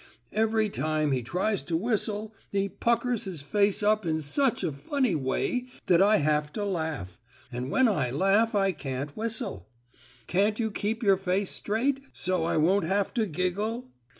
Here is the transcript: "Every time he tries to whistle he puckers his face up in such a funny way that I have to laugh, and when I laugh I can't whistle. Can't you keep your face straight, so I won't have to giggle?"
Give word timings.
"Every 0.33 0.67
time 0.67 1.11
he 1.11 1.21
tries 1.21 1.61
to 1.65 1.77
whistle 1.77 2.33
he 2.49 2.67
puckers 2.67 3.25
his 3.25 3.43
face 3.43 3.83
up 3.83 4.03
in 4.03 4.19
such 4.19 4.63
a 4.63 4.71
funny 4.71 5.13
way 5.13 5.67
that 5.85 6.01
I 6.01 6.17
have 6.17 6.51
to 6.53 6.65
laugh, 6.65 7.19
and 7.51 7.69
when 7.69 7.87
I 7.87 8.09
laugh 8.09 8.55
I 8.55 8.71
can't 8.71 9.15
whistle. 9.15 9.69
Can't 10.25 10.59
you 10.59 10.71
keep 10.71 11.03
your 11.03 11.17
face 11.17 11.51
straight, 11.51 11.99
so 12.13 12.43
I 12.45 12.57
won't 12.57 12.85
have 12.85 13.13
to 13.13 13.27
giggle?" 13.27 13.91